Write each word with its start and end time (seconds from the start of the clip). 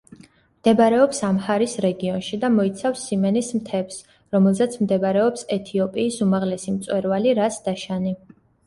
მდებარეობს 0.61 1.19
ამჰარის 1.27 1.75
რეგიონში 1.85 2.39
და 2.45 2.49
მოიცავს 2.55 3.03
სიმენის 3.11 3.51
მთებს, 3.61 4.01
რომელზეც 4.37 4.79
მდებარეობს 4.87 5.49
ეთიოპიის 5.61 6.23
უმაღლესი 6.29 6.79
მწვერვალი 6.81 7.41
რას-დაშანი. 7.45 8.19